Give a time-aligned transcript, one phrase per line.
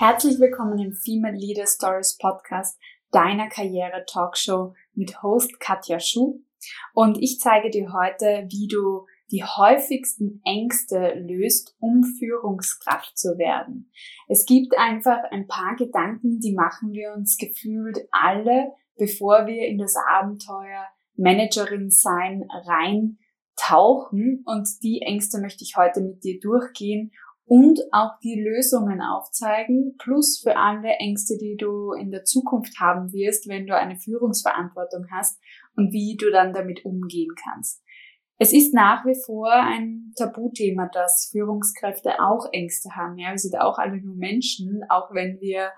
[0.00, 2.78] Herzlich willkommen im Female Leader Stories Podcast,
[3.10, 6.40] deiner Karriere-Talkshow mit Host Katja Schuh.
[6.94, 13.90] Und ich zeige dir heute, wie du die häufigsten Ängste löst, um Führungskraft zu werden.
[14.28, 19.78] Es gibt einfach ein paar Gedanken, die machen wir uns gefühlt alle, bevor wir in
[19.78, 23.18] das Abenteuer Managerin sein rein
[23.56, 24.44] tauchen.
[24.46, 27.10] Und die Ängste möchte ich heute mit dir durchgehen
[27.48, 33.10] und auch die Lösungen aufzeigen, plus für alle Ängste, die du in der Zukunft haben
[33.12, 35.40] wirst, wenn du eine Führungsverantwortung hast
[35.74, 37.82] und wie du dann damit umgehen kannst.
[38.36, 43.16] Es ist nach wie vor ein Tabuthema, dass Führungskräfte auch Ängste haben.
[43.16, 45.70] Ja, wir sind auch alle nur Menschen, auch wenn wir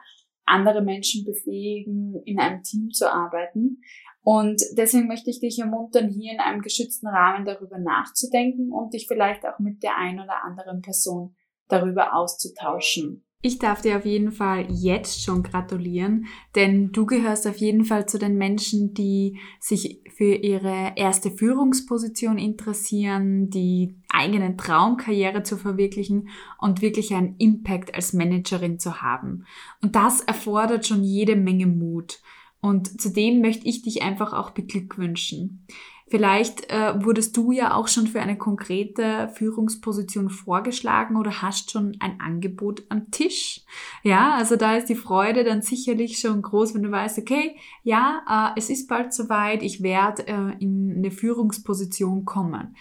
[0.45, 3.81] andere Menschen befähigen, in einem Team zu arbeiten.
[4.23, 9.07] Und deswegen möchte ich dich ermuntern, hier in einem geschützten Rahmen darüber nachzudenken und dich
[9.07, 11.37] vielleicht auch mit der ein oder anderen Person
[11.71, 13.25] darüber auszutauschen.
[13.43, 18.07] Ich darf dir auf jeden Fall jetzt schon gratulieren, denn du gehörst auf jeden Fall
[18.07, 26.29] zu den Menschen, die sich für ihre erste Führungsposition interessieren, die eigenen Traumkarriere zu verwirklichen
[26.59, 29.47] und wirklich einen Impact als Managerin zu haben.
[29.81, 32.21] Und das erfordert schon jede Menge Mut.
[32.61, 35.67] Und zudem möchte ich dich einfach auch beglückwünschen.
[36.11, 41.97] Vielleicht äh, wurdest du ja auch schon für eine konkrete Führungsposition vorgeschlagen oder hast schon
[42.01, 43.61] ein Angebot am Tisch.
[44.03, 48.23] Ja, also da ist die Freude dann sicherlich schon groß, wenn du weißt, okay, ja,
[48.29, 52.75] äh, es ist bald soweit, ich werde äh, in eine Führungsposition kommen.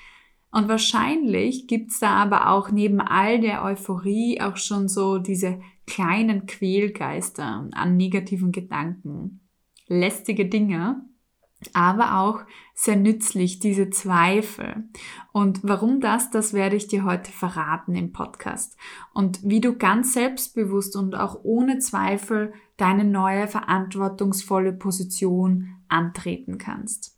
[0.52, 6.48] Und wahrscheinlich gibt's da aber auch neben all der Euphorie auch schon so diese kleinen
[6.48, 9.48] Quälgeister an negativen Gedanken,
[9.88, 11.06] lästige Dinge,
[11.74, 12.40] aber auch
[12.80, 14.86] sehr nützlich, diese Zweifel.
[15.34, 18.78] Und warum das, das werde ich dir heute verraten im Podcast.
[19.14, 27.18] Und wie du ganz selbstbewusst und auch ohne Zweifel deine neue verantwortungsvolle Position antreten kannst.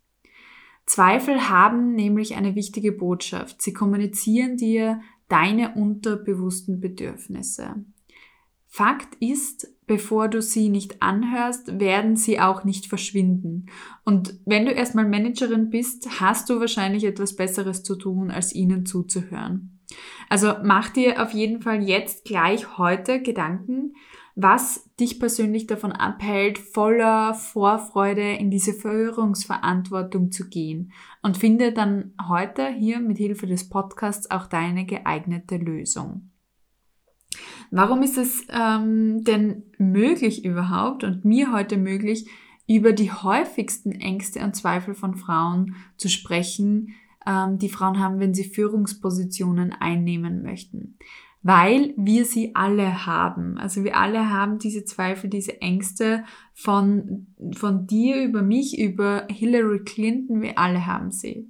[0.87, 3.61] Zweifel haben nämlich eine wichtige Botschaft.
[3.61, 7.85] Sie kommunizieren dir deine unterbewussten Bedürfnisse.
[8.65, 13.65] Fakt ist, bevor du sie nicht anhörst, werden sie auch nicht verschwinden.
[14.05, 18.85] Und wenn du erstmal Managerin bist, hast du wahrscheinlich etwas Besseres zu tun, als ihnen
[18.85, 19.81] zuzuhören.
[20.29, 23.95] Also mach dir auf jeden Fall jetzt gleich heute Gedanken,
[24.35, 32.13] was dich persönlich davon abhält, voller Vorfreude in diese Führungsverantwortung zu gehen und finde dann
[32.29, 36.30] heute hier mit Hilfe des Podcasts auch deine geeignete Lösung.
[37.71, 42.29] Warum ist es ähm, denn möglich überhaupt und mir heute möglich,
[42.67, 46.89] über die häufigsten Ängste und Zweifel von Frauen zu sprechen,
[47.25, 50.97] ähm, die Frauen haben, wenn sie Führungspositionen einnehmen möchten?
[51.43, 53.57] Weil wir sie alle haben.
[53.57, 59.79] Also wir alle haben diese Zweifel, diese Ängste von, von dir über mich, über Hillary
[59.85, 61.49] Clinton, wir alle haben sie.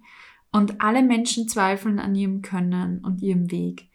[0.51, 3.90] Und alle Menschen zweifeln an ihrem Können und ihrem Weg.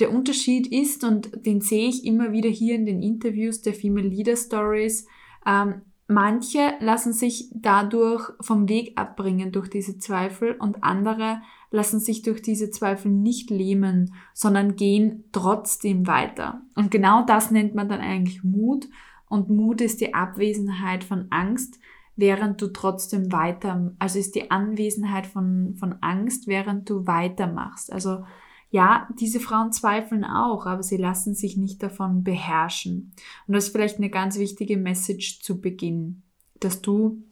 [0.00, 4.08] Der Unterschied ist, und den sehe ich immer wieder hier in den Interviews der Female
[4.08, 5.06] Leader Stories,
[5.46, 12.22] ähm, manche lassen sich dadurch vom Weg abbringen durch diese Zweifel und andere lassen sich
[12.22, 16.62] durch diese Zweifel nicht lähmen, sondern gehen trotzdem weiter.
[16.74, 18.88] Und genau das nennt man dann eigentlich Mut.
[19.28, 21.78] Und Mut ist die Abwesenheit von Angst,
[22.16, 27.92] während du trotzdem weiter, also ist die Anwesenheit von, von Angst, während du weitermachst.
[27.92, 28.24] Also
[28.70, 33.12] ja, diese Frauen zweifeln auch, aber sie lassen sich nicht davon beherrschen.
[33.46, 36.22] Und das ist vielleicht eine ganz wichtige Message zu Beginn,
[36.60, 37.22] dass du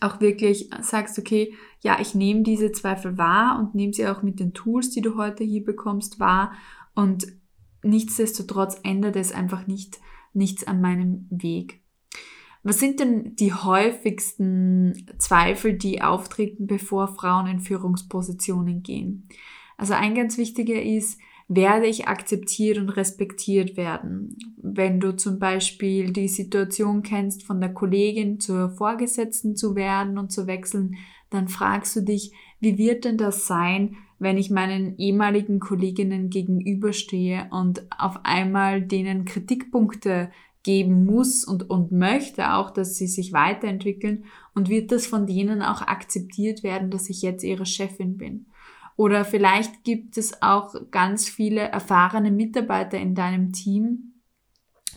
[0.00, 4.40] auch wirklich sagst, okay, ja, ich nehme diese Zweifel wahr und nehme sie auch mit
[4.40, 6.52] den Tools, die du heute hier bekommst, wahr.
[6.94, 7.26] Und
[7.82, 9.98] nichtsdestotrotz ändert es einfach nicht
[10.32, 11.80] nichts an meinem Weg.
[12.62, 19.28] Was sind denn die häufigsten Zweifel, die auftreten, bevor Frauen in Führungspositionen gehen?
[19.80, 21.18] Also ein ganz wichtiger ist,
[21.48, 24.36] werde ich akzeptiert und respektiert werden.
[24.58, 30.30] Wenn du zum Beispiel die Situation kennst, von der Kollegin zur Vorgesetzten zu werden und
[30.32, 30.96] zu wechseln,
[31.30, 37.48] dann fragst du dich, wie wird denn das sein, wenn ich meinen ehemaligen Kolleginnen gegenüberstehe
[37.50, 40.30] und auf einmal denen Kritikpunkte
[40.62, 45.62] geben muss und, und möchte auch, dass sie sich weiterentwickeln und wird das von denen
[45.62, 48.44] auch akzeptiert werden, dass ich jetzt ihre Chefin bin?
[49.00, 54.12] Oder vielleicht gibt es auch ganz viele erfahrene Mitarbeiter in deinem Team,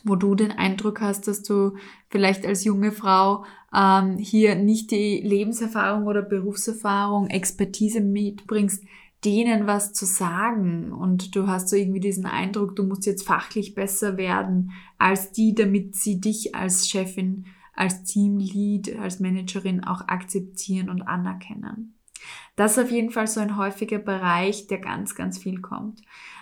[0.03, 1.77] wo du den Eindruck hast, dass du
[2.09, 8.83] vielleicht als junge Frau ähm, hier nicht die Lebenserfahrung oder Berufserfahrung, Expertise mitbringst,
[9.23, 13.73] denen was zu sagen und du hast so irgendwie diesen Eindruck, du musst jetzt fachlich
[13.73, 20.89] besser werden als die, damit sie dich als Chefin, als Teamlead, als Managerin auch akzeptieren
[20.89, 21.92] und anerkennen.
[22.55, 26.01] Das ist auf jeden Fall so ein häufiger Bereich, der ganz, ganz viel kommt.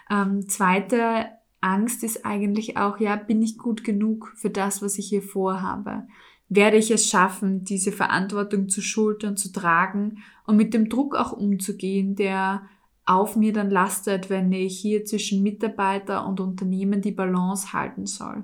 [0.10, 1.28] Ähm, zweite
[1.62, 6.08] Angst ist eigentlich auch, ja, bin ich gut genug für das, was ich hier vorhabe?
[6.50, 11.32] Werde ich es schaffen, diese Verantwortung zu schultern, zu tragen und mit dem Druck auch
[11.32, 12.64] umzugehen, der
[13.06, 18.44] auf mir dann lastet, wenn ich hier zwischen Mitarbeiter und Unternehmen die Balance halten soll.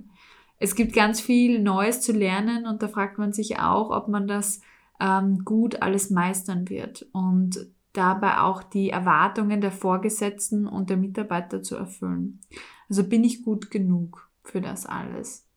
[0.60, 4.28] Es gibt ganz viel Neues zu lernen und da fragt man sich auch, ob man
[4.28, 4.62] das
[5.00, 11.64] ähm, gut alles meistern wird und dabei auch die Erwartungen der Vorgesetzten und der Mitarbeiter
[11.64, 12.42] zu erfüllen.
[12.90, 15.48] Also bin ich gut genug für das alles.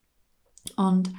[0.76, 1.12] Und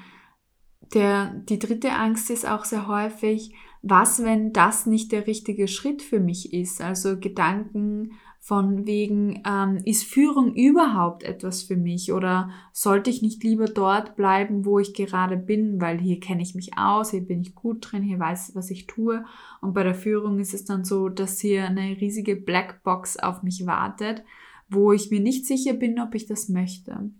[0.93, 6.01] der, die dritte Angst ist auch sehr häufig, was, wenn das nicht der richtige Schritt
[6.01, 6.81] für mich ist?
[6.81, 8.13] Also Gedanken
[8.43, 14.15] von wegen, ähm, ist Führung überhaupt etwas für mich oder sollte ich nicht lieber dort
[14.15, 17.91] bleiben, wo ich gerade bin, weil hier kenne ich mich aus, hier bin ich gut
[17.91, 19.23] drin, hier weiß was ich tue.
[19.61, 23.67] Und bei der Führung ist es dann so, dass hier eine riesige Blackbox auf mich
[23.67, 24.23] wartet,
[24.69, 27.11] wo ich mir nicht sicher bin, ob ich das möchte.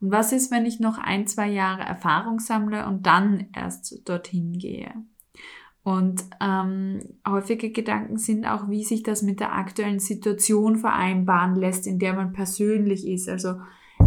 [0.00, 4.54] Und was ist, wenn ich noch ein, zwei Jahre Erfahrung sammle und dann erst dorthin
[4.54, 4.94] gehe?
[5.82, 11.86] Und ähm, häufige Gedanken sind auch, wie sich das mit der aktuellen Situation vereinbaren lässt,
[11.86, 13.28] in der man persönlich ist.
[13.28, 13.54] Also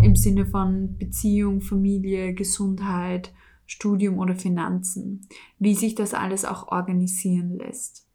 [0.01, 3.33] im Sinne von Beziehung, Familie, Gesundheit,
[3.65, 5.27] Studium oder Finanzen.
[5.57, 8.07] Wie sich das alles auch organisieren lässt.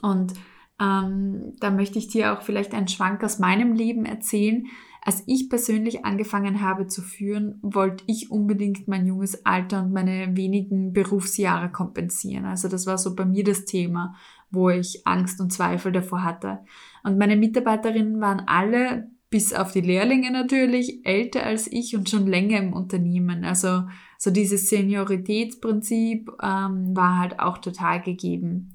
[0.00, 0.34] Und
[0.80, 4.66] ähm, da möchte ich dir auch vielleicht einen Schwank aus meinem Leben erzählen,
[5.02, 10.36] als ich persönlich angefangen habe zu führen, wollte ich unbedingt mein junges Alter und meine
[10.36, 12.44] wenigen Berufsjahre kompensieren.
[12.44, 14.14] Also das war so bei mir das Thema,
[14.50, 16.60] wo ich Angst und Zweifel davor hatte.
[17.04, 22.26] Und meine Mitarbeiterinnen waren alle, bis auf die Lehrlinge natürlich, älter als ich und schon
[22.26, 23.44] länger im Unternehmen.
[23.44, 23.84] Also
[24.16, 28.74] so dieses Senioritätsprinzip ähm, war halt auch total gegeben.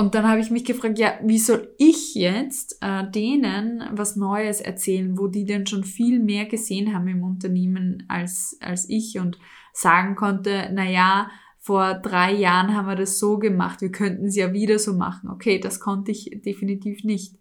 [0.00, 4.62] Und dann habe ich mich gefragt, ja, wie soll ich jetzt äh, denen was Neues
[4.62, 9.38] erzählen, wo die denn schon viel mehr gesehen haben im Unternehmen als, als ich und
[9.74, 14.36] sagen konnte, na ja, vor drei Jahren haben wir das so gemacht, wir könnten es
[14.36, 15.28] ja wieder so machen.
[15.28, 17.36] Okay, das konnte ich definitiv nicht.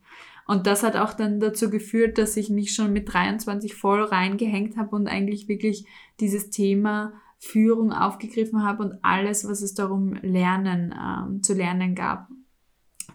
[0.46, 4.76] Und das hat auch dann dazu geführt, dass ich mich schon mit 23 voll reingehängt
[4.76, 5.86] habe und eigentlich wirklich
[6.20, 12.28] dieses Thema Führung aufgegriffen habe und alles, was es darum lernen, ähm, zu lernen gab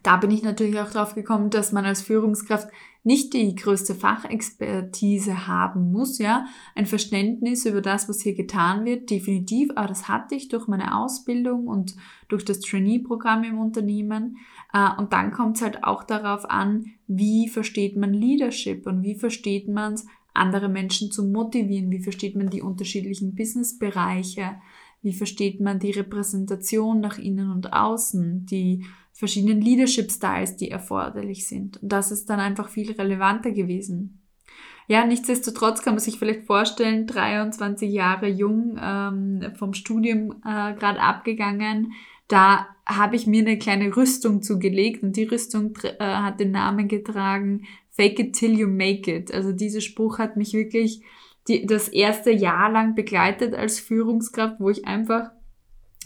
[0.05, 2.69] da bin ich natürlich auch drauf gekommen, dass man als Führungskraft
[3.05, 6.47] nicht die größte Fachexpertise haben muss, ja.
[6.75, 10.97] Ein Verständnis über das, was hier getan wird, definitiv, aber das hatte ich durch meine
[10.97, 11.97] Ausbildung und
[12.29, 14.37] durch das Trainee-Programm im Unternehmen.
[14.75, 19.15] Äh, und dann kommt es halt auch darauf an, wie versteht man Leadership und wie
[19.15, 24.57] versteht man es, andere Menschen zu motivieren, wie versteht man die unterschiedlichen Businessbereiche,
[25.01, 31.49] wie versteht man die Repräsentation nach innen und außen, die verschiedenen Leadership Styles, die erforderlich
[31.49, 31.83] sind.
[31.83, 34.21] Und das ist dann einfach viel relevanter gewesen.
[34.87, 41.01] Ja, nichtsdestotrotz kann man sich vielleicht vorstellen, 23 Jahre jung, ähm, vom Studium äh, gerade
[41.01, 41.93] abgegangen,
[42.29, 46.89] da habe ich mir eine kleine Rüstung zugelegt und die Rüstung äh, hat den Namen
[46.89, 49.33] getragen, Fake it till you make it.
[49.33, 51.03] Also dieser Spruch hat mich wirklich
[51.47, 55.31] die, das erste Jahr lang begleitet als Führungskraft, wo ich einfach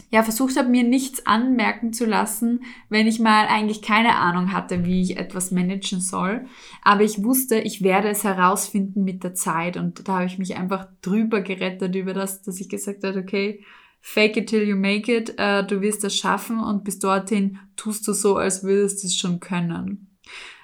[0.09, 4.83] ja, versucht habe, mir nichts anmerken zu lassen, wenn ich mal eigentlich keine Ahnung hatte,
[4.85, 6.45] wie ich etwas managen soll.
[6.83, 9.77] Aber ich wusste, ich werde es herausfinden mit der Zeit.
[9.77, 13.63] Und da habe ich mich einfach drüber gerettet über das, dass ich gesagt habe, okay,
[14.01, 18.07] fake it till you make it, äh, du wirst das schaffen und bis dorthin tust
[18.07, 20.17] du so, als würdest du es schon können.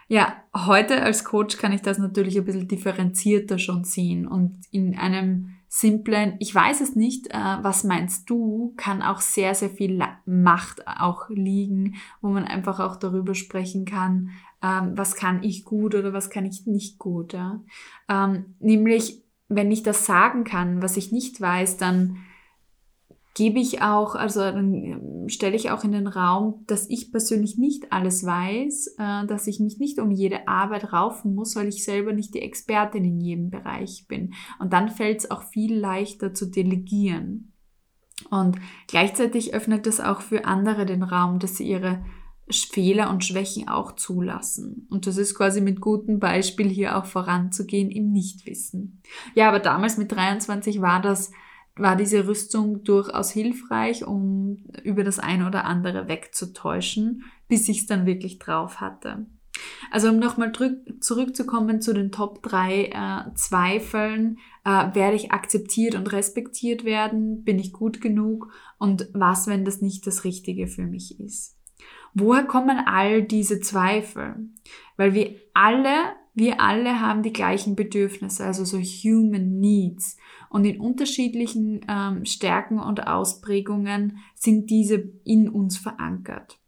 [0.08, 4.96] Ja, heute als Coach kann ich das natürlich ein bisschen differenzierter schon sehen und in
[4.98, 10.02] einem simplen, ich weiß es nicht, äh, was meinst du, kann auch sehr, sehr viel
[10.26, 14.32] Macht auch liegen, wo man einfach auch darüber sprechen kann,
[14.62, 17.34] ähm, was kann ich gut oder was kann ich nicht gut.
[17.34, 17.62] Ja?
[18.08, 22.18] Ähm, nämlich, wenn ich das sagen kann, was ich nicht weiß, dann
[23.36, 27.58] gebe ich auch, also dann ähm, stelle ich auch in den Raum, dass ich persönlich
[27.58, 31.84] nicht alles weiß, äh, dass ich mich nicht um jede Arbeit raufen muss, weil ich
[31.84, 34.34] selber nicht die Expertin in jedem Bereich bin.
[34.58, 37.52] Und dann fällt es auch viel leichter zu delegieren.
[38.30, 42.06] Und gleichzeitig öffnet es auch für andere den Raum, dass sie ihre
[42.50, 44.88] Fehler und Schwächen auch zulassen.
[44.90, 49.02] Und das ist quasi mit gutem Beispiel hier auch voranzugehen im Nichtwissen.
[49.34, 51.32] Ja, aber damals mit 23 war das
[51.78, 57.86] war diese Rüstung durchaus hilfreich, um über das eine oder andere wegzutäuschen, bis ich es
[57.86, 59.26] dann wirklich drauf hatte.
[59.92, 60.52] Also um nochmal
[61.00, 67.60] zurückzukommen zu den Top 3 äh, Zweifeln, äh, werde ich akzeptiert und respektiert werden, bin
[67.60, 71.58] ich gut genug und was, wenn das nicht das Richtige für mich ist.
[72.14, 74.36] Woher kommen all diese Zweifel?
[74.98, 80.18] Weil wir alle, wir alle haben die gleichen Bedürfnisse, also so Human Needs.
[80.56, 86.60] Und in unterschiedlichen ähm, Stärken und Ausprägungen sind diese in uns verankert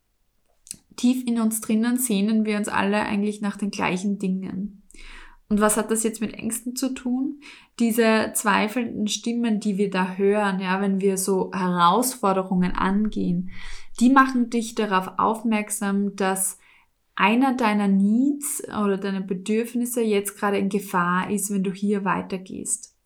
[0.97, 4.83] tief in uns drinnen sehnen wir uns alle eigentlich nach den gleichen Dingen.
[5.49, 7.39] Und was hat das jetzt mit Ängsten zu tun?
[7.79, 13.51] Diese zweifelnden Stimmen, die wir da hören, ja, wenn wir so Herausforderungen angehen,
[14.01, 16.59] die machen dich darauf aufmerksam, dass
[17.15, 22.96] einer deiner Needs oder deiner Bedürfnisse jetzt gerade in Gefahr ist, wenn du hier weitergehst.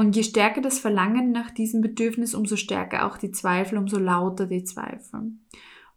[0.00, 4.46] Und je stärker das Verlangen nach diesem Bedürfnis, umso stärker auch die Zweifel, umso lauter
[4.46, 5.32] die Zweifel.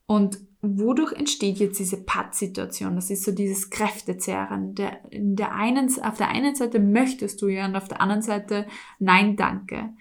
[0.05, 2.95] Und wodurch entsteht jetzt diese Pattsituation?
[2.95, 4.75] Das ist so dieses Kräftezerren.
[4.75, 8.67] Der, der einen, auf der einen Seite möchtest du ja und auf der anderen Seite
[8.99, 9.93] nein, danke.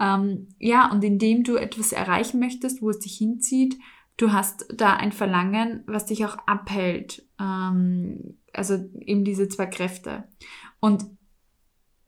[0.00, 3.76] Ähm, ja, und indem du etwas erreichen möchtest, wo es dich hinzieht,
[4.16, 7.28] du hast da ein Verlangen, was dich auch abhält.
[7.38, 10.24] Ähm, also eben diese zwei Kräfte.
[10.80, 11.04] Und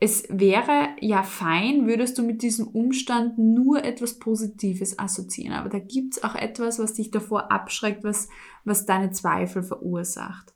[0.03, 5.55] es wäre ja fein, würdest du mit diesem Umstand nur etwas Positives assoziieren.
[5.55, 8.29] Aber da gibt es auch etwas, was dich davor abschreckt, was,
[8.65, 10.55] was deine Zweifel verursacht.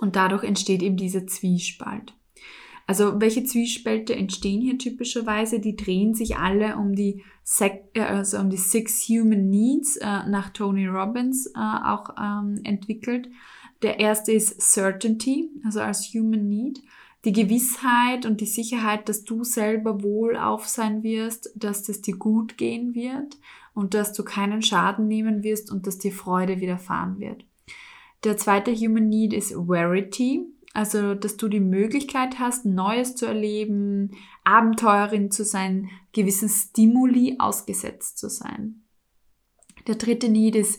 [0.00, 2.14] Und dadurch entsteht eben dieser Zwiespalt.
[2.88, 5.60] Also welche Zwiespalte entstehen hier typischerweise?
[5.60, 7.22] Die drehen sich alle um die,
[7.60, 13.28] äh, also um die Six Human Needs äh, nach Tony Robbins äh, auch ähm, entwickelt.
[13.82, 16.82] Der erste ist Certainty, also als Human Need
[17.24, 22.56] die Gewissheit und die Sicherheit, dass du selber wohlauf sein wirst, dass es dir gut
[22.56, 23.36] gehen wird
[23.74, 27.44] und dass du keinen Schaden nehmen wirst und dass dir Freude widerfahren wird.
[28.24, 30.44] Der zweite Human Need ist Verity,
[30.74, 34.12] also dass du die Möglichkeit hast, Neues zu erleben,
[34.44, 38.82] Abenteuerin zu sein, gewissen Stimuli ausgesetzt zu sein.
[39.86, 40.78] Der dritte Need ist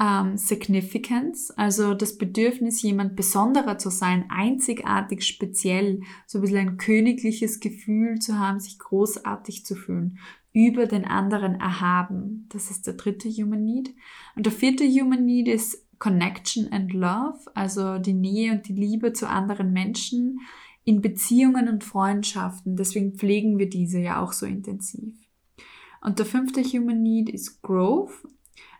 [0.00, 6.76] ähm, Significance, also das Bedürfnis, jemand Besonderer zu sein, einzigartig, speziell, so ein bisschen ein
[6.78, 10.18] königliches Gefühl zu haben, sich großartig zu fühlen,
[10.52, 12.46] über den anderen erhaben.
[12.48, 13.94] Das ist der dritte Human Need.
[14.34, 19.12] Und der vierte Human Need ist Connection and Love, also die Nähe und die Liebe
[19.12, 20.40] zu anderen Menschen
[20.84, 22.74] in Beziehungen und Freundschaften.
[22.74, 25.14] Deswegen pflegen wir diese ja auch so intensiv.
[26.00, 28.26] Und der fünfte Human Need ist Growth.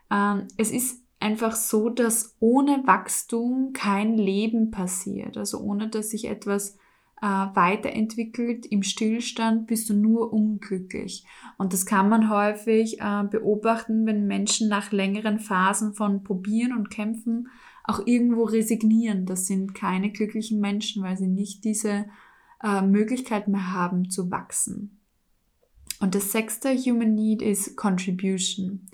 [0.09, 5.37] Ähm, es ist einfach so, dass ohne Wachstum kein Leben passiert.
[5.37, 6.77] Also ohne dass sich etwas
[7.21, 11.23] äh, weiterentwickelt, im Stillstand bist du nur unglücklich.
[11.57, 16.89] Und das kann man häufig äh, beobachten, wenn Menschen nach längeren Phasen von Probieren und
[16.89, 17.47] Kämpfen
[17.83, 19.25] auch irgendwo resignieren.
[19.25, 22.05] Das sind keine glücklichen Menschen, weil sie nicht diese
[22.63, 24.99] äh, Möglichkeit mehr haben zu wachsen.
[25.99, 28.87] Und das sechste Human Need ist Contribution.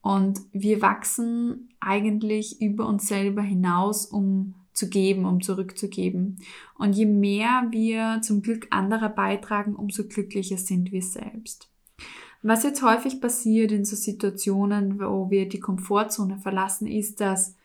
[0.00, 6.38] Und wir wachsen eigentlich über uns selber hinaus, um zu geben, um zurückzugeben.
[6.78, 11.68] Und je mehr wir zum Glück anderer beitragen, umso glücklicher sind wir selbst.
[12.42, 17.56] Was jetzt häufig passiert in so Situationen, wo wir die Komfortzone verlassen, ist, dass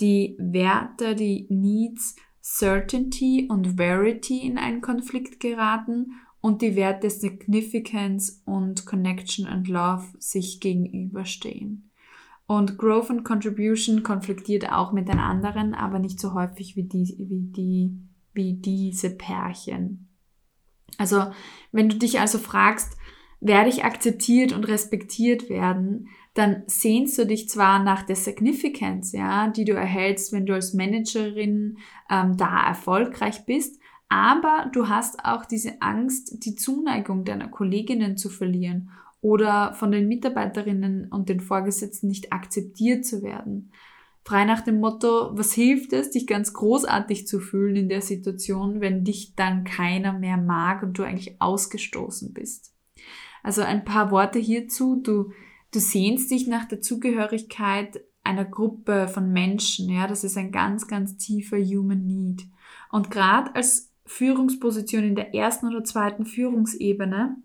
[0.00, 8.42] die Werte, die Needs, Certainty und Verity in einen Konflikt geraten und die Werte Significance
[8.44, 11.90] und Connection and Love sich gegenüberstehen.
[12.46, 17.14] Und Growth and Contribution konfliktiert auch mit den anderen, aber nicht so häufig wie, die,
[17.16, 17.96] wie, die,
[18.34, 20.08] wie diese Pärchen.
[20.98, 21.30] Also,
[21.70, 22.98] wenn du dich also fragst,
[23.40, 29.48] werde ich akzeptiert und respektiert werden, dann sehnst du dich zwar nach der Significance, ja,
[29.48, 31.78] die du erhältst, wenn du als Managerin
[32.10, 33.81] ähm, da erfolgreich bist,
[34.12, 38.90] aber du hast auch diese Angst, die Zuneigung deiner Kolleginnen zu verlieren
[39.22, 43.72] oder von den Mitarbeiterinnen und den Vorgesetzten nicht akzeptiert zu werden.
[44.22, 48.82] Frei nach dem Motto, was hilft es, dich ganz großartig zu fühlen in der Situation,
[48.82, 52.74] wenn dich dann keiner mehr mag und du eigentlich ausgestoßen bist.
[53.42, 55.00] Also ein paar Worte hierzu.
[55.02, 55.32] Du,
[55.72, 59.88] du sehnst dich nach der Zugehörigkeit einer Gruppe von Menschen.
[59.88, 62.42] Ja, das ist ein ganz, ganz tiefer Human Need.
[62.90, 67.36] Und gerade als Führungsposition in der ersten oder zweiten Führungsebene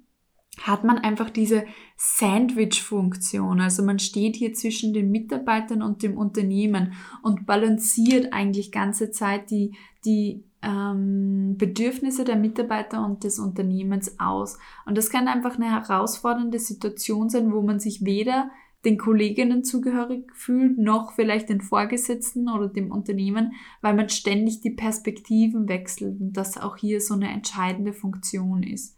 [0.62, 1.66] hat man einfach diese
[1.98, 3.62] Sandwich-Funktion.
[3.62, 9.52] Also man steht hier zwischen den Mitarbeitern und dem Unternehmen und balanciert eigentlich ganze Zeit
[9.52, 14.58] die, die ähm, Bedürfnisse der Mitarbeiter und des Unternehmens aus.
[14.86, 18.50] Und das kann einfach eine herausfordernde Situation sein, wo man sich weder
[18.88, 23.52] den Kolleginnen zugehörig fühlt, noch vielleicht den Vorgesetzten oder dem Unternehmen,
[23.82, 28.98] weil man ständig die Perspektiven wechselt und das auch hier so eine entscheidende Funktion ist.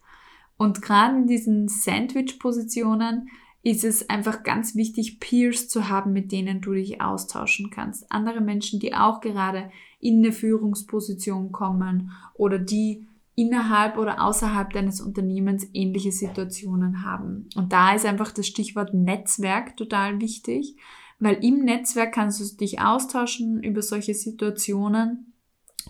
[0.56, 3.30] Und gerade in diesen Sandwich-Positionen
[3.64, 8.12] ist es einfach ganz wichtig, Peers zu haben, mit denen du dich austauschen kannst.
[8.12, 13.08] Andere Menschen, die auch gerade in eine Führungsposition kommen oder die
[13.40, 17.48] innerhalb oder außerhalb deines Unternehmens ähnliche Situationen haben.
[17.56, 20.76] Und da ist einfach das Stichwort Netzwerk total wichtig,
[21.18, 25.32] weil im Netzwerk kannst du dich austauschen über solche Situationen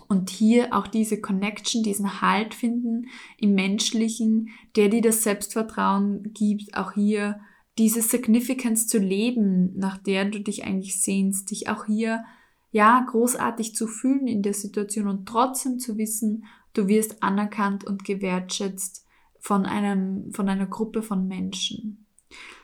[0.07, 6.77] und hier auch diese Connection, diesen Halt finden im Menschlichen, der dir das Selbstvertrauen gibt,
[6.77, 7.41] auch hier
[7.77, 12.23] diese Significance zu leben, nach der du dich eigentlich sehnst, dich auch hier
[12.71, 18.03] ja großartig zu fühlen in der Situation und trotzdem zu wissen, du wirst anerkannt und
[18.03, 19.05] gewertschätzt
[19.39, 22.05] von einem von einer Gruppe von Menschen.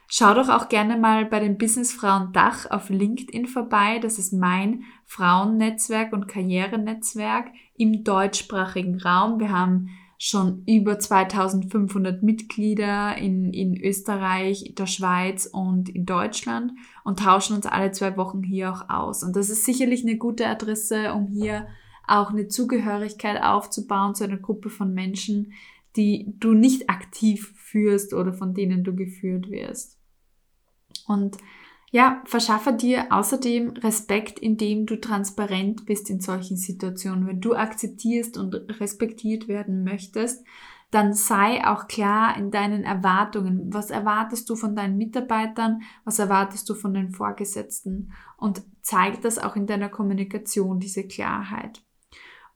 [0.10, 4.00] Schau doch auch gerne mal bei den Businessfrauen Dach auf LinkedIn vorbei.
[4.00, 9.40] Das ist mein Frauennetzwerk und Karrierenetzwerk im deutschsprachigen Raum.
[9.40, 16.72] Wir haben schon über 2500 Mitglieder in, in Österreich, der Schweiz und in Deutschland
[17.04, 19.24] und tauschen uns alle zwei Wochen hier auch aus.
[19.24, 21.68] Und das ist sicherlich eine gute Adresse, um hier
[22.08, 25.54] auch eine Zugehörigkeit aufzubauen zu einer Gruppe von Menschen,
[25.96, 29.98] die du nicht aktiv führst oder von denen du geführt wirst.
[31.08, 31.38] Und
[31.90, 37.28] ja, verschaffe dir außerdem Respekt, indem du transparent bist in solchen Situationen.
[37.28, 40.46] Wenn du akzeptierst und respektiert werden möchtest,
[40.92, 43.74] dann sei auch klar in deinen Erwartungen.
[43.74, 45.82] Was erwartest du von deinen Mitarbeitern?
[46.06, 48.14] Was erwartest du von den Vorgesetzten?
[48.38, 51.84] Und zeig das auch in deiner Kommunikation, diese Klarheit.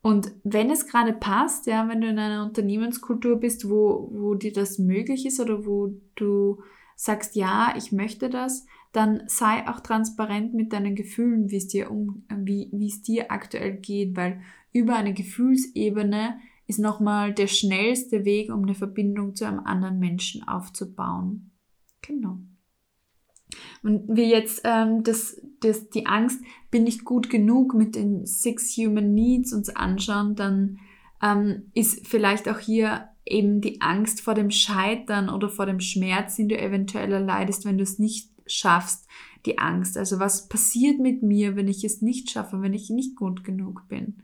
[0.01, 4.51] Und wenn es gerade passt, ja, wenn du in einer Unternehmenskultur bist, wo, wo dir
[4.51, 6.63] das möglich ist oder wo du
[6.95, 11.91] sagst, ja, ich möchte das, dann sei auch transparent mit deinen Gefühlen, wie es dir
[11.91, 14.41] um, wie, wie es dir aktuell geht, weil
[14.73, 20.47] über eine Gefühlsebene ist nochmal der schnellste Weg, um eine Verbindung zu einem anderen Menschen
[20.47, 21.51] aufzubauen.
[22.01, 22.39] Genau.
[23.83, 28.75] Und wie jetzt ähm, das, das, die Angst, bin ich gut genug mit den Six
[28.77, 30.79] Human Needs uns anschauen, dann
[31.21, 36.35] ähm, ist vielleicht auch hier eben die Angst vor dem Scheitern oder vor dem Schmerz,
[36.35, 39.07] den du eventuell erleidest, wenn du es nicht schaffst,
[39.45, 39.97] die Angst.
[39.97, 43.87] Also was passiert mit mir, wenn ich es nicht schaffe, wenn ich nicht gut genug
[43.87, 44.23] bin?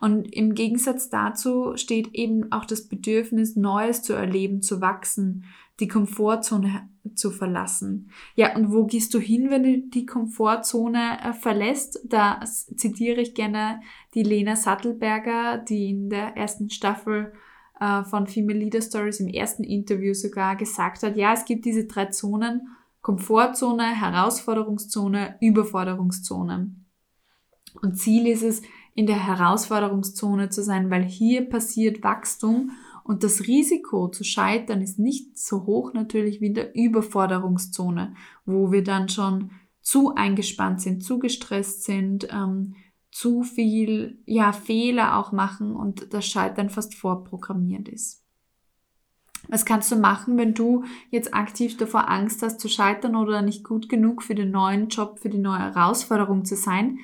[0.00, 5.44] Und im Gegensatz dazu steht eben auch das Bedürfnis, Neues zu erleben, zu wachsen,
[5.82, 8.10] die Komfortzone zu verlassen.
[8.36, 11.98] Ja, und wo gehst du hin, wenn du die Komfortzone äh, verlässt?
[12.04, 13.80] Da zitiere ich gerne
[14.14, 17.32] die Lena Sattelberger, die in der ersten Staffel
[17.80, 21.86] äh, von Female Leader Stories im ersten Interview sogar gesagt hat, ja, es gibt diese
[21.86, 22.68] drei Zonen,
[23.00, 26.76] Komfortzone, Herausforderungszone, Überforderungszone.
[27.82, 28.62] Und Ziel ist es,
[28.94, 32.72] in der Herausforderungszone zu sein, weil hier passiert Wachstum
[33.04, 38.72] und das Risiko zu scheitern ist nicht so hoch natürlich wie in der Überforderungszone, wo
[38.72, 42.76] wir dann schon zu eingespannt sind, zu gestresst sind, ähm,
[43.10, 48.22] zu viel ja, Fehler auch machen und das Scheitern fast vorprogrammiert ist.
[49.48, 53.64] Was kannst du machen, wenn du jetzt aktiv davor Angst hast zu scheitern oder nicht
[53.64, 56.98] gut genug für den neuen Job, für die neue Herausforderung zu sein?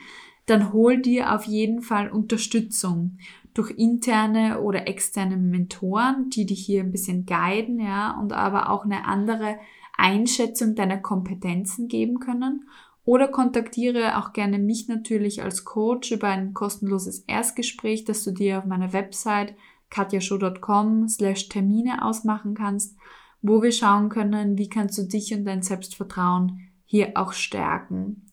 [0.46, 3.18] Dann hol dir auf jeden Fall Unterstützung
[3.58, 8.84] durch interne oder externe Mentoren, die dich hier ein bisschen guiden, ja, und aber auch
[8.84, 9.58] eine andere
[9.96, 12.68] Einschätzung deiner Kompetenzen geben können.
[13.04, 18.58] Oder kontaktiere auch gerne mich natürlich als Coach über ein kostenloses Erstgespräch, das du dir
[18.58, 19.54] auf meiner Website
[19.90, 22.96] katjashow.com slash Termine ausmachen kannst,
[23.42, 28.27] wo wir schauen können, wie kannst du dich und dein Selbstvertrauen hier auch stärken.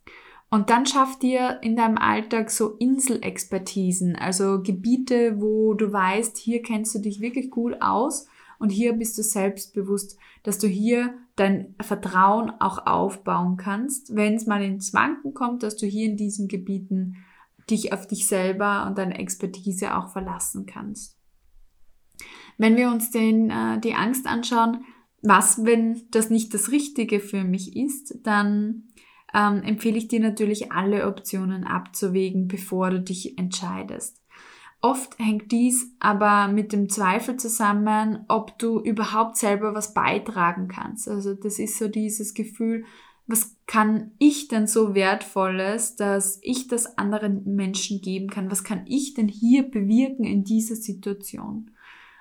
[0.56, 6.62] Und dann schaff dir in deinem Alltag so Inselexpertisen, also Gebiete, wo du weißt, hier
[6.62, 8.26] kennst du dich wirklich gut aus
[8.58, 14.46] und hier bist du selbstbewusst, dass du hier dein Vertrauen auch aufbauen kannst, wenn es
[14.46, 17.18] mal ins Wanken kommt, dass du hier in diesen Gebieten
[17.70, 21.18] dich auf dich selber und deine Expertise auch verlassen kannst.
[22.58, 24.86] Wenn wir uns den, äh, die Angst anschauen,
[25.22, 28.84] was, wenn das nicht das Richtige für mich ist, dann
[29.36, 34.22] ähm, empfehle ich dir natürlich alle Optionen abzuwägen, bevor du dich entscheidest.
[34.82, 41.10] Oft hängt dies aber mit dem Zweifel zusammen, ob du überhaupt selber was beitragen kannst.
[41.10, 42.86] Also das ist so dieses Gefühl,
[43.28, 48.52] was kann ich denn so wertvolles, dass ich das anderen Menschen geben kann?
[48.52, 51.72] Was kann ich denn hier bewirken in dieser Situation?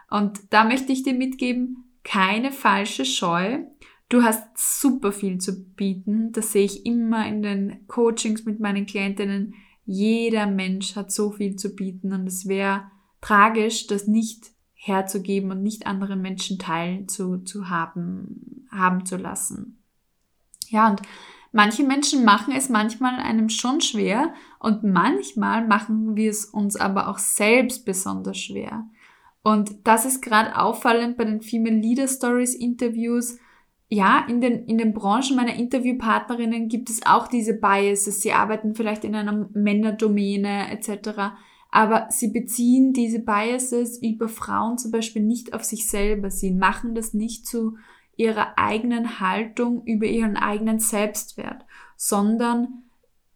[0.08, 3.64] Und da möchte ich dir mitgeben, keine falsche Scheu.
[4.08, 6.32] Du hast super viel zu bieten.
[6.32, 9.54] Das sehe ich immer in den Coachings mit meinen Klientinnen.
[9.86, 12.90] Jeder Mensch hat so viel zu bieten und es wäre
[13.20, 19.82] tragisch, das nicht herzugeben und nicht anderen Menschen teilen zu, zu haben, haben zu lassen.
[20.68, 21.00] Ja, und
[21.52, 27.08] manche Menschen machen es manchmal einem schon schwer und manchmal machen wir es uns aber
[27.08, 28.86] auch selbst besonders schwer.
[29.42, 33.38] Und das ist gerade auffallend bei den Female Leader Stories Interviews.
[33.94, 38.22] Ja, in den, in den Branchen meiner Interviewpartnerinnen gibt es auch diese Biases.
[38.22, 41.36] Sie arbeiten vielleicht in einer Männerdomäne etc.
[41.70, 46.32] Aber sie beziehen diese Biases über Frauen zum Beispiel nicht auf sich selber.
[46.32, 47.76] Sie machen das nicht zu
[48.16, 51.64] ihrer eigenen Haltung, über ihren eigenen Selbstwert,
[51.96, 52.82] sondern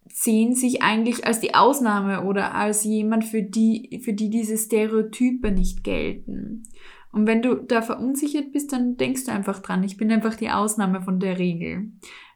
[0.07, 5.51] sehen sich eigentlich als die Ausnahme oder als jemand, für die, für die diese Stereotype
[5.51, 6.63] nicht gelten.
[7.11, 10.51] Und wenn du da verunsichert bist, dann denkst du einfach dran, ich bin einfach die
[10.51, 11.91] Ausnahme von der Regel.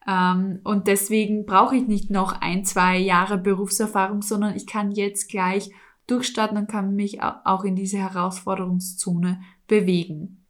[0.07, 5.29] Ähm, und deswegen brauche ich nicht noch ein, zwei Jahre Berufserfahrung, sondern ich kann jetzt
[5.29, 5.69] gleich
[6.07, 10.45] durchstarten und kann mich auch in diese Herausforderungszone bewegen.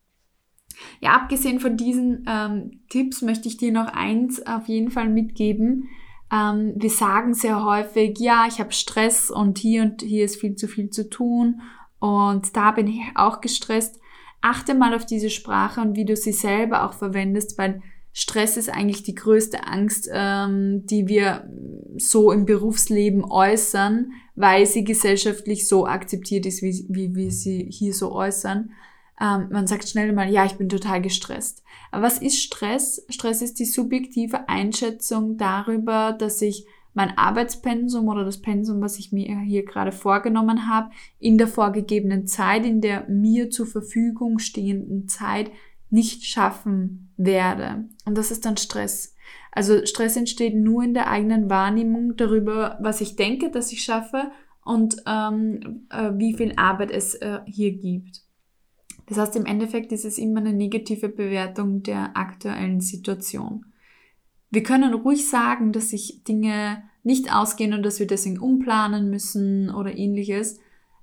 [0.99, 5.89] Ja, abgesehen von diesen ähm, Tipps möchte ich dir noch eins auf jeden Fall mitgeben.
[6.31, 10.55] Ähm, wir sagen sehr häufig, ja, ich habe Stress und hier und hier ist viel
[10.55, 11.62] zu viel zu tun
[11.99, 13.99] und da bin ich auch gestresst.
[14.43, 18.69] Achte mal auf diese Sprache und wie du sie selber auch verwendest, weil Stress ist
[18.69, 21.49] eigentlich die größte Angst, ähm, die wir
[21.97, 27.93] so im Berufsleben äußern, weil sie gesellschaftlich so akzeptiert ist, wie, wie wir sie hier
[27.93, 28.71] so äußern.
[29.19, 31.63] Ähm, man sagt schnell mal, ja, ich bin total gestresst.
[31.91, 33.06] Aber was ist Stress?
[33.08, 39.12] Stress ist die subjektive Einschätzung darüber, dass ich mein Arbeitspensum oder das Pensum, was ich
[39.12, 45.08] mir hier gerade vorgenommen habe, in der vorgegebenen Zeit, in der mir zur Verfügung stehenden
[45.08, 45.51] Zeit
[45.89, 47.86] nicht schaffen werde.
[48.06, 49.15] Und das ist dann Stress.
[49.51, 54.32] Also Stress entsteht nur in der eigenen Wahrnehmung darüber, was ich denke, dass ich schaffe
[54.65, 58.21] und ähm, äh, wie viel Arbeit es äh, hier gibt.
[59.08, 63.65] Das heißt, im Endeffekt ist es immer eine negative Bewertung der aktuellen Situation.
[64.53, 69.73] Wir können ruhig sagen, dass sich Dinge nicht ausgehen und dass wir deswegen umplanen müssen
[69.73, 70.59] oder ähnliches.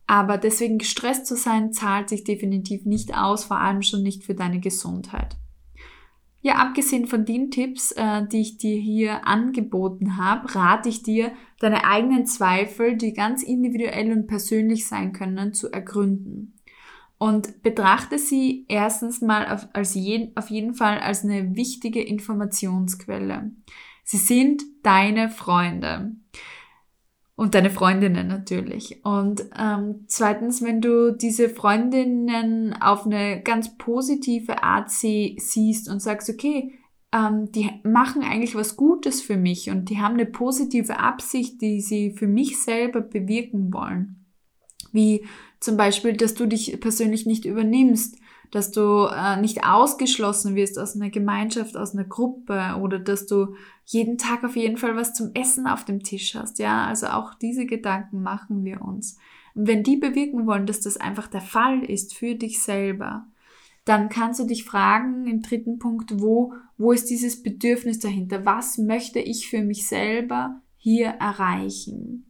[0.06, 4.36] Aber deswegen gestresst zu sein, zahlt sich definitiv nicht aus, vor allem schon nicht für
[4.36, 5.36] deine Gesundheit.
[6.42, 11.32] Ja, abgesehen von den Tipps, äh, die ich dir hier angeboten habe, rate ich dir,
[11.58, 16.54] deine eigenen Zweifel, die ganz individuell und persönlich sein können, zu ergründen
[17.20, 23.52] und betrachte sie erstens mal auf, als je, auf jeden Fall als eine wichtige Informationsquelle.
[24.04, 26.12] Sie sind deine Freunde
[27.36, 29.04] und deine Freundinnen natürlich.
[29.04, 36.00] Und ähm, zweitens, wenn du diese Freundinnen auf eine ganz positive Art sie, siehst und
[36.00, 36.72] sagst, okay,
[37.12, 41.82] ähm, die machen eigentlich was Gutes für mich und die haben eine positive Absicht, die
[41.82, 44.19] sie für mich selber bewirken wollen.
[44.92, 45.26] Wie
[45.60, 48.16] zum Beispiel, dass du dich persönlich nicht übernimmst,
[48.50, 53.54] dass du äh, nicht ausgeschlossen wirst aus einer Gemeinschaft, aus einer Gruppe oder dass du
[53.84, 56.58] jeden Tag auf jeden Fall was zum Essen auf dem Tisch hast.
[56.58, 59.18] Ja, also auch diese Gedanken machen wir uns.
[59.54, 63.26] Und wenn die bewirken wollen, dass das einfach der Fall ist für dich selber,
[63.84, 68.44] dann kannst du dich fragen im dritten Punkt, wo, wo ist dieses Bedürfnis dahinter?
[68.44, 72.29] Was möchte ich für mich selber hier erreichen?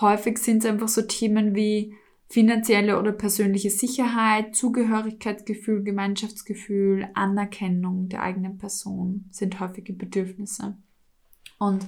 [0.00, 1.94] Häufig sind es einfach so Themen wie
[2.28, 10.78] finanzielle oder persönliche Sicherheit, Zugehörigkeitsgefühl, Gemeinschaftsgefühl, Anerkennung der eigenen Person sind häufige Bedürfnisse.
[11.58, 11.86] Und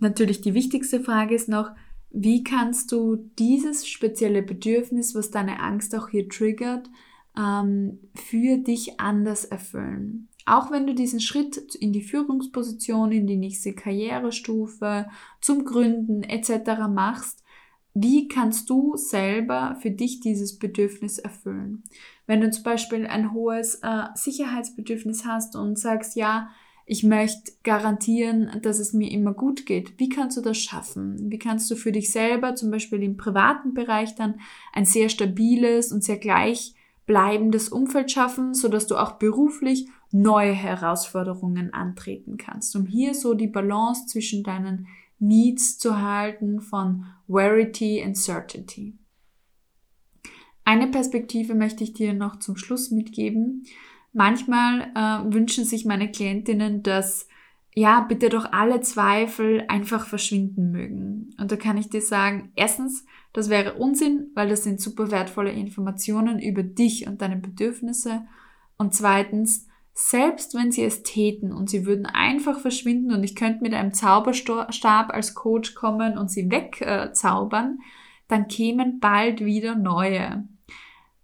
[0.00, 1.70] natürlich die wichtigste Frage ist noch,
[2.10, 6.88] wie kannst du dieses spezielle Bedürfnis, was deine Angst auch hier triggert,
[7.38, 10.27] ähm, für dich anders erfüllen?
[10.48, 15.06] Auch wenn du diesen Schritt in die Führungsposition, in die nächste Karrierestufe,
[15.40, 16.88] zum Gründen etc.
[16.88, 17.44] machst,
[17.94, 21.82] wie kannst du selber für dich dieses Bedürfnis erfüllen?
[22.26, 26.48] Wenn du zum Beispiel ein hohes äh, Sicherheitsbedürfnis hast und sagst, ja,
[26.86, 29.98] ich möchte garantieren, dass es mir immer gut geht.
[29.98, 31.30] Wie kannst du das schaffen?
[31.30, 34.40] Wie kannst du für dich selber zum Beispiel im privaten Bereich dann
[34.72, 42.36] ein sehr stabiles und sehr gleichbleibendes Umfeld schaffen, sodass du auch beruflich neue Herausforderungen antreten
[42.36, 44.86] kannst, um hier so die Balance zwischen deinen
[45.18, 48.96] Needs zu halten von Verity and Certainty.
[50.64, 53.64] Eine Perspektive möchte ich dir noch zum Schluss mitgeben.
[54.12, 57.28] Manchmal äh, wünschen sich meine Klientinnen, dass
[57.78, 61.30] ja, bitte doch alle Zweifel einfach verschwinden mögen.
[61.38, 65.52] Und da kann ich dir sagen, erstens, das wäre Unsinn, weil das sind super wertvolle
[65.52, 68.26] Informationen über dich und deine Bedürfnisse.
[68.78, 69.67] Und zweitens,
[70.00, 73.92] selbst wenn sie es täten und sie würden einfach verschwinden und ich könnte mit einem
[73.92, 77.80] Zauberstab als Coach kommen und sie wegzaubern,
[78.28, 80.46] dann kämen bald wieder neue.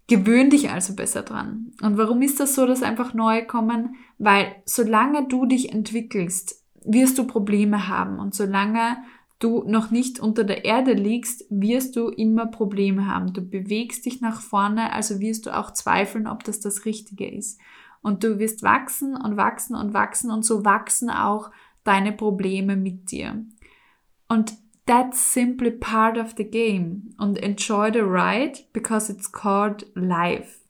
[0.08, 1.70] Gewöhn dich also besser dran.
[1.82, 3.94] Und warum ist das so, dass einfach neue kommen?
[4.18, 8.96] Weil solange du dich entwickelst, wirst du Probleme haben und solange
[9.38, 13.32] du noch nicht unter der Erde liegst, wirst du immer Probleme haben.
[13.34, 17.60] Du bewegst dich nach vorne, also wirst du auch zweifeln, ob das das Richtige ist.
[18.04, 21.50] Und du wirst wachsen und wachsen und wachsen und so wachsen auch
[21.84, 23.44] deine Probleme mit dir.
[24.28, 24.52] Und
[24.86, 27.14] that's simply part of the game.
[27.18, 30.60] Und enjoy the ride because it's called life.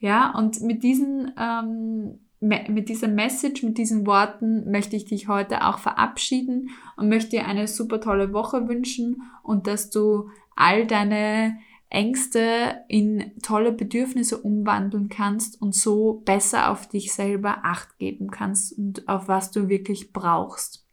[0.00, 5.64] Ja, und mit diesen, ähm, mit dieser Message, mit diesen Worten möchte ich dich heute
[5.64, 11.56] auch verabschieden und möchte dir eine super tolle Woche wünschen und dass du all deine
[11.92, 18.76] Ängste in tolle Bedürfnisse umwandeln kannst und so besser auf dich selber acht geben kannst
[18.78, 20.86] und auf was du wirklich brauchst.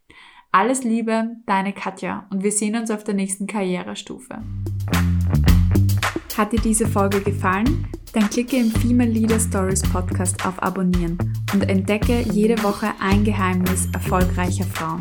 [0.52, 4.42] Alles Liebe, deine Katja und wir sehen uns auf der nächsten Karrierestufe.
[6.36, 7.86] Hat dir diese Folge gefallen?
[8.12, 11.18] Dann klicke im Female Leader Stories Podcast auf Abonnieren
[11.52, 15.00] und entdecke jede Woche ein Geheimnis erfolgreicher Frauen.